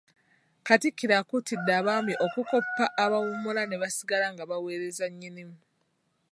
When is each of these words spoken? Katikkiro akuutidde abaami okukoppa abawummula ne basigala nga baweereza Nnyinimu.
Katikkiro 0.67 1.13
akuutidde 1.21 1.71
abaami 1.79 2.13
okukoppa 2.25 2.85
abawummula 3.03 3.63
ne 3.67 3.75
basigala 3.81 4.27
nga 4.33 4.43
baweereza 4.49 5.05
Nnyinimu. 5.09 5.57